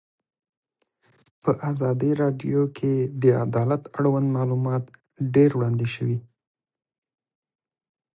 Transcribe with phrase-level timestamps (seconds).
[1.43, 4.83] په ازادي راډیو کې د عدالت اړوند معلومات
[5.35, 6.17] ډېر وړاندې شوي.